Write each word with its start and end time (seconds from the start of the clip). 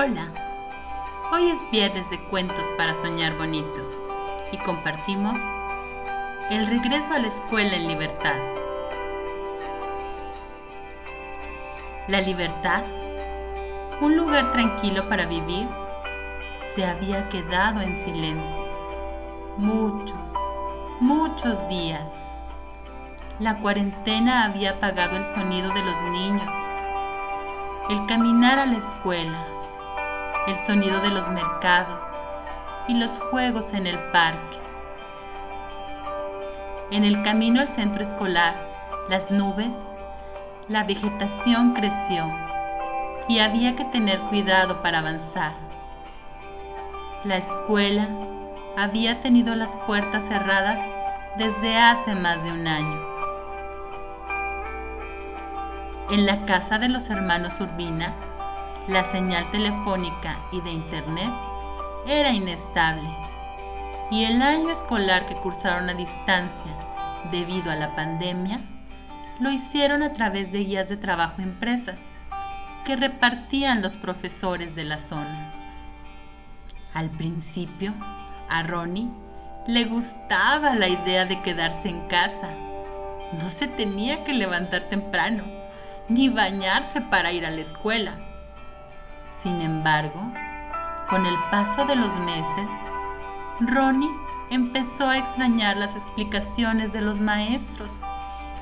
Hola, 0.00 0.28
hoy 1.32 1.48
es 1.48 1.68
viernes 1.72 2.08
de 2.08 2.20
cuentos 2.20 2.68
para 2.76 2.94
soñar 2.94 3.36
bonito 3.36 3.82
y 4.52 4.58
compartimos 4.58 5.40
el 6.52 6.68
regreso 6.68 7.14
a 7.14 7.18
la 7.18 7.26
escuela 7.26 7.74
en 7.74 7.88
libertad. 7.88 8.36
La 12.06 12.20
libertad, 12.20 12.84
un 14.00 14.16
lugar 14.16 14.52
tranquilo 14.52 15.08
para 15.08 15.26
vivir, 15.26 15.66
se 16.76 16.86
había 16.86 17.28
quedado 17.28 17.80
en 17.80 17.96
silencio. 17.96 18.64
Muchos, 19.56 20.32
muchos 21.00 21.66
días. 21.66 22.12
La 23.40 23.56
cuarentena 23.56 24.44
había 24.44 24.70
apagado 24.70 25.16
el 25.16 25.24
sonido 25.24 25.74
de 25.74 25.82
los 25.82 26.00
niños, 26.04 26.54
el 27.90 28.06
caminar 28.06 28.60
a 28.60 28.66
la 28.66 28.78
escuela, 28.78 29.57
el 30.48 30.56
sonido 30.56 31.02
de 31.02 31.10
los 31.10 31.28
mercados 31.28 32.02
y 32.88 32.94
los 32.94 33.20
juegos 33.20 33.74
en 33.74 33.86
el 33.86 33.98
parque. 33.98 34.58
En 36.90 37.04
el 37.04 37.22
camino 37.22 37.60
al 37.60 37.68
centro 37.68 38.02
escolar, 38.02 38.54
las 39.10 39.30
nubes, 39.30 39.74
la 40.68 40.84
vegetación 40.84 41.74
creció 41.74 42.26
y 43.28 43.40
había 43.40 43.76
que 43.76 43.84
tener 43.84 44.18
cuidado 44.20 44.80
para 44.80 45.00
avanzar. 45.00 45.52
La 47.24 47.36
escuela 47.36 48.08
había 48.78 49.20
tenido 49.20 49.54
las 49.54 49.74
puertas 49.74 50.28
cerradas 50.28 50.80
desde 51.36 51.76
hace 51.76 52.14
más 52.14 52.42
de 52.42 52.52
un 52.52 52.66
año. 52.66 53.00
En 56.10 56.24
la 56.24 56.40
casa 56.46 56.78
de 56.78 56.88
los 56.88 57.10
hermanos 57.10 57.60
Urbina, 57.60 58.14
la 58.88 59.04
señal 59.04 59.50
telefónica 59.50 60.38
y 60.50 60.62
de 60.62 60.72
Internet 60.72 61.30
era 62.06 62.30
inestable 62.30 63.08
y 64.10 64.24
el 64.24 64.40
año 64.40 64.70
escolar 64.70 65.26
que 65.26 65.34
cursaron 65.34 65.90
a 65.90 65.94
distancia 65.94 66.72
debido 67.30 67.70
a 67.70 67.76
la 67.76 67.94
pandemia 67.94 68.60
lo 69.40 69.50
hicieron 69.50 70.02
a 70.02 70.14
través 70.14 70.52
de 70.52 70.64
guías 70.64 70.88
de 70.88 70.96
trabajo 70.96 71.42
impresas 71.42 72.04
que 72.86 72.96
repartían 72.96 73.82
los 73.82 73.96
profesores 73.96 74.74
de 74.74 74.84
la 74.84 74.98
zona. 74.98 75.52
Al 76.94 77.10
principio, 77.10 77.92
a 78.48 78.62
Ronnie 78.62 79.10
le 79.66 79.84
gustaba 79.84 80.74
la 80.74 80.88
idea 80.88 81.26
de 81.26 81.42
quedarse 81.42 81.90
en 81.90 82.00
casa. 82.08 82.48
No 83.38 83.50
se 83.50 83.68
tenía 83.68 84.24
que 84.24 84.32
levantar 84.32 84.84
temprano 84.84 85.44
ni 86.08 86.30
bañarse 86.30 87.02
para 87.02 87.30
ir 87.32 87.44
a 87.44 87.50
la 87.50 87.60
escuela. 87.60 88.14
Sin 89.38 89.60
embargo, 89.60 90.20
con 91.08 91.24
el 91.24 91.36
paso 91.50 91.84
de 91.84 91.94
los 91.94 92.18
meses, 92.18 92.68
Ronnie 93.60 94.10
empezó 94.50 95.06
a 95.06 95.16
extrañar 95.16 95.76
las 95.76 95.94
explicaciones 95.94 96.92
de 96.92 97.02
los 97.02 97.20
maestros 97.20 97.96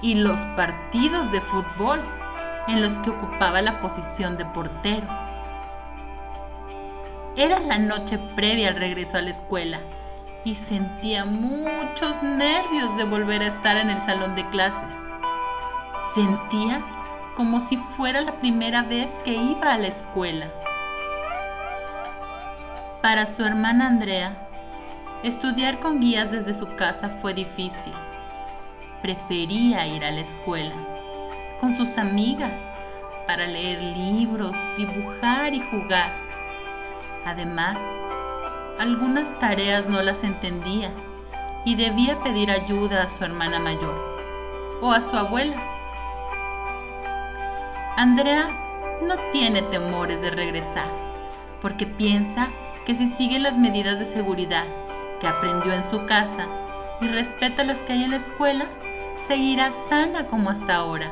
y 0.00 0.14
los 0.14 0.40
partidos 0.56 1.30
de 1.30 1.42
fútbol 1.42 2.02
en 2.68 2.80
los 2.80 2.94
que 2.94 3.10
ocupaba 3.10 3.60
la 3.60 3.80
posición 3.80 4.38
de 4.38 4.46
portero. 4.46 5.06
Era 7.36 7.60
la 7.60 7.78
noche 7.78 8.18
previa 8.34 8.68
al 8.68 8.76
regreso 8.76 9.18
a 9.18 9.22
la 9.22 9.30
escuela 9.30 9.78
y 10.44 10.54
sentía 10.54 11.26
muchos 11.26 12.22
nervios 12.22 12.96
de 12.96 13.04
volver 13.04 13.42
a 13.42 13.46
estar 13.46 13.76
en 13.76 13.90
el 13.90 14.00
salón 14.00 14.34
de 14.34 14.48
clases. 14.48 14.96
Sentía 16.14 16.82
como 17.36 17.60
si 17.60 17.76
fuera 17.76 18.20
la 18.20 18.32
primera 18.32 18.82
vez 18.82 19.20
que 19.24 19.32
iba 19.34 19.72
a 19.72 19.78
la 19.78 19.86
escuela. 19.86 20.48
Para 23.00 23.26
su 23.26 23.44
hermana 23.44 23.86
Andrea, 23.86 24.48
estudiar 25.22 25.80
con 25.80 26.00
guías 26.00 26.30
desde 26.30 26.54
su 26.54 26.76
casa 26.76 27.08
fue 27.08 27.34
difícil. 27.34 27.92
Prefería 29.00 29.86
ir 29.86 30.04
a 30.04 30.10
la 30.10 30.20
escuela, 30.20 30.74
con 31.60 31.74
sus 31.74 31.98
amigas, 31.98 32.62
para 33.26 33.46
leer 33.46 33.82
libros, 33.82 34.54
dibujar 34.76 35.54
y 35.54 35.60
jugar. 35.60 36.12
Además, 37.24 37.78
algunas 38.78 39.38
tareas 39.38 39.86
no 39.86 40.02
las 40.02 40.22
entendía 40.22 40.90
y 41.64 41.76
debía 41.76 42.20
pedir 42.20 42.50
ayuda 42.50 43.02
a 43.02 43.08
su 43.08 43.24
hermana 43.24 43.58
mayor 43.58 44.12
o 44.80 44.92
a 44.92 45.00
su 45.00 45.16
abuela 45.16 45.71
Andrea 48.02 48.98
no 49.00 49.14
tiene 49.30 49.62
temores 49.62 50.22
de 50.22 50.32
regresar, 50.32 50.88
porque 51.60 51.86
piensa 51.86 52.48
que 52.84 52.96
si 52.96 53.06
sigue 53.06 53.38
las 53.38 53.58
medidas 53.58 54.00
de 54.00 54.04
seguridad 54.04 54.64
que 55.20 55.28
aprendió 55.28 55.72
en 55.72 55.84
su 55.84 56.04
casa 56.04 56.48
y 57.00 57.06
respeta 57.06 57.62
las 57.62 57.78
que 57.82 57.92
hay 57.92 58.02
en 58.02 58.10
la 58.10 58.16
escuela, 58.16 58.64
seguirá 59.24 59.70
sana 59.70 60.26
como 60.26 60.50
hasta 60.50 60.74
ahora. 60.74 61.06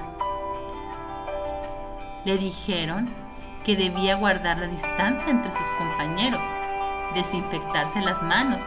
Le 2.24 2.38
dijeron 2.38 3.08
que 3.62 3.76
debía 3.76 4.16
guardar 4.16 4.58
la 4.58 4.66
distancia 4.66 5.30
entre 5.30 5.52
sus 5.52 5.70
compañeros, 5.78 6.44
desinfectarse 7.14 8.02
las 8.02 8.20
manos 8.20 8.64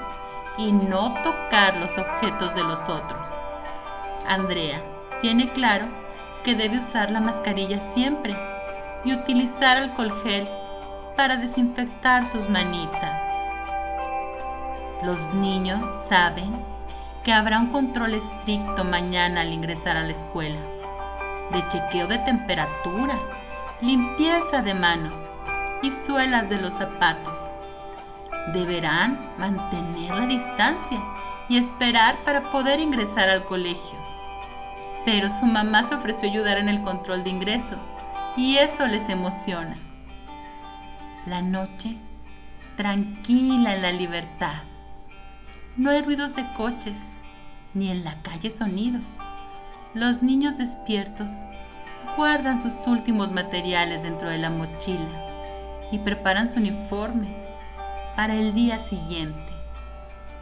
y 0.58 0.72
no 0.72 1.14
tocar 1.24 1.76
los 1.76 1.98
objetos 1.98 2.56
de 2.56 2.64
los 2.64 2.88
otros. 2.88 3.34
Andrea 4.30 4.82
tiene 5.20 5.50
claro 5.50 5.90
que 6.44 6.56
debe 6.56 6.80
usar 6.80 7.10
la 7.10 7.22
mascarilla 7.22 7.82
siempre 7.82 8.36
y 9.06 9.14
utilizar 9.14 9.78
alcohol 9.78 10.12
gel 10.24 10.48
para 11.16 11.38
desinfectar 11.38 12.26
sus 12.26 12.50
manitas. 12.50 13.22
Los 15.04 15.34
niños 15.34 15.90
saben 16.08 16.54
que 17.24 17.34
habrá 17.34 17.60
un 17.60 17.68
control 17.68 18.14
estricto 18.14 18.84
mañana 18.84 19.42
al 19.42 19.54
ingresar 19.54 19.96
a 19.96 20.04
la 20.04 20.12
escuela, 20.12 20.60
de 21.52 21.68
chequeo 21.68 22.08
de 22.08 22.18
temperatura, 22.20 23.18
limpieza 23.82 24.62
de 24.62 24.74
manos 24.74 25.30
y 25.82 25.92
suelas 25.92 26.50
de 26.50 26.60
los 26.60 26.74
zapatos. 26.74 27.40
Deberán 28.54 29.20
mantener 29.38 30.16
la 30.16 30.26
distancia 30.26 31.02
y 31.48 31.58
esperar 31.58 32.18
para 32.26 32.52
poder 32.52 32.80
ingresar 32.80 33.30
al 33.30 33.46
colegio 33.46 34.00
pero 35.06 35.30
su 35.30 35.46
mamá 35.46 35.84
se 35.84 35.96
ofreció 35.96 36.30
ayudar 36.30 36.58
en 36.58 36.70
el 36.70 36.82
control 36.82 37.24
de 37.24 37.30
ingreso 37.30 37.78
y 38.38 38.58
eso 38.58 38.88
les 38.88 39.10
emociona. 39.10 39.78
La 41.26 41.42
noche, 41.42 41.98
tranquila 42.76 43.76
en 43.76 43.82
la 43.82 43.92
libertad. 43.92 44.64
No 45.78 45.90
hay 45.92 46.02
ruidos 46.02 46.36
de 46.36 46.46
coches, 46.54 47.14
ni 47.74 47.90
en 47.90 48.04
la 48.04 48.22
calle 48.22 48.52
sonidos. 48.52 49.10
Los 49.94 50.24
niños 50.24 50.58
despiertos 50.58 51.32
guardan 52.18 52.62
sus 52.62 52.88
últimos 52.88 53.32
materiales 53.32 54.04
dentro 54.04 54.30
de 54.30 54.38
la 54.38 54.50
mochila 54.50 55.08
y 55.92 56.00
preparan 56.00 56.50
su 56.50 56.60
uniforme 56.60 57.28
para 58.16 58.36
el 58.36 58.54
día 58.54 58.80
siguiente. 58.80 59.54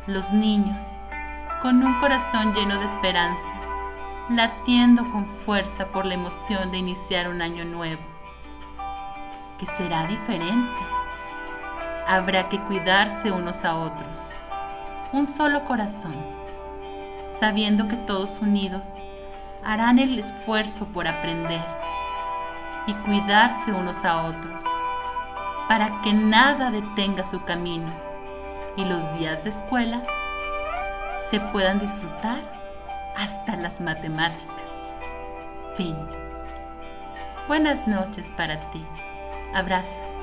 Los 0.07 0.31
niños, 0.31 0.87
con 1.61 1.83
un 1.83 1.99
corazón 1.99 2.53
lleno 2.53 2.77
de 2.79 2.85
esperanza, 2.85 3.70
latiendo 4.29 5.09
con 5.09 5.25
fuerza 5.25 5.87
por 5.87 6.05
la 6.05 6.13
emoción 6.13 6.71
de 6.71 6.77
iniciar 6.77 7.27
un 7.29 7.41
año 7.41 7.65
nuevo, 7.65 8.01
que 9.57 9.65
será 9.65 10.07
diferente. 10.07 10.83
Habrá 12.07 12.49
que 12.49 12.59
cuidarse 12.61 13.31
unos 13.31 13.63
a 13.65 13.75
otros, 13.75 14.23
un 15.13 15.27
solo 15.27 15.65
corazón, 15.65 16.15
sabiendo 17.37 17.87
que 17.87 17.97
todos 17.97 18.39
unidos 18.39 18.89
harán 19.63 19.99
el 19.99 20.17
esfuerzo 20.17 20.85
por 20.87 21.07
aprender 21.07 21.65
y 22.87 22.93
cuidarse 22.93 23.71
unos 23.71 24.03
a 24.05 24.23
otros, 24.23 24.63
para 25.67 26.01
que 26.01 26.13
nada 26.13 26.71
detenga 26.71 27.23
su 27.23 27.43
camino 27.43 27.91
y 28.75 28.85
los 28.85 29.17
días 29.17 29.43
de 29.43 29.49
escuela 29.49 30.01
se 31.29 31.39
puedan 31.39 31.79
disfrutar 31.79 32.39
hasta 33.15 33.55
las 33.55 33.81
matemáticas. 33.81 34.69
Fin. 35.75 35.95
Buenas 37.47 37.87
noches 37.87 38.31
para 38.35 38.59
ti. 38.71 38.85
Abrazo. 39.53 40.20